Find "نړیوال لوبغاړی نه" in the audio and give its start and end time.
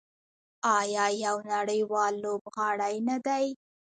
1.53-3.17